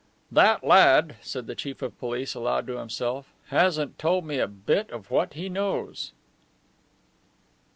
"That 0.31 0.63
lad," 0.63 1.17
said 1.21 1.45
the 1.45 1.53
Chief 1.53 1.83
of 1.83 1.99
Police 1.99 2.33
aloud 2.33 2.65
to 2.65 2.79
himself, 2.79 3.31
"hasn't 3.49 3.99
told 3.99 4.25
me 4.25 4.39
a 4.39 4.47
bit 4.47 4.89
of 4.89 5.11
what 5.11 5.33
he 5.33 5.47
knows." 5.47 6.11